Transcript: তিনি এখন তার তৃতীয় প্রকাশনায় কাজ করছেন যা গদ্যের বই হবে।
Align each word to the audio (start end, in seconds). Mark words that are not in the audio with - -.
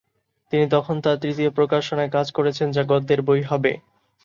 তিনি 0.53 0.65
এখন 0.73 0.95
তার 1.03 1.17
তৃতীয় 1.21 1.49
প্রকাশনায় 1.49 2.11
কাজ 2.11 2.27
করছেন 2.31 2.67
যা 2.71 2.83
গদ্যের 2.83 3.21
বই 3.21 3.41
হবে। 3.43 3.71